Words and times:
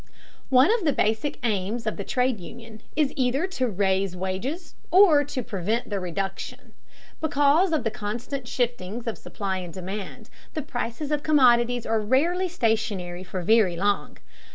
One 0.49 0.73
of 0.73 0.83
the 0.83 0.93
basic 0.93 1.37
aims 1.45 1.85
of 1.85 1.95
the 1.95 2.03
trade 2.03 2.39
union 2.39 2.81
is 2.95 3.13
either 3.15 3.45
to 3.45 3.67
raise 3.67 4.15
wages 4.15 4.73
or 4.89 5.23
to 5.25 5.43
prevent 5.43 5.91
their 5.91 5.99
reduction. 5.99 6.73
Because 7.19 7.71
of 7.71 7.83
the 7.83 7.91
constant 7.91 8.47
shiftings 8.47 9.05
of 9.05 9.15
supply 9.15 9.57
and 9.57 9.71
demand, 9.71 10.31
the 10.55 10.63
prices 10.63 11.11
of 11.11 11.21
commodities 11.21 11.85
are 11.85 12.01
rarely 12.01 12.47
stationary 12.49 13.23
for 13.23 13.43
very 13.43 13.75
long. 13.75 14.17